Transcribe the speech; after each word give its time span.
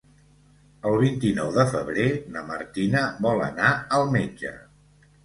El 0.91 0.95
vint-i-nou 1.01 1.51
de 1.57 1.65
febrer 1.73 2.05
na 2.37 2.43
Martina 2.47 3.03
vol 3.27 3.45
anar 3.49 3.69
al 3.99 4.07
metge. 4.17 4.57